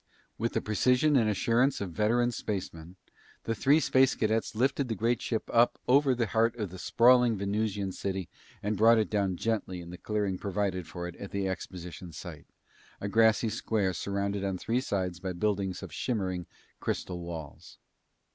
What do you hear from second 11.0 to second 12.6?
it at the exposition site,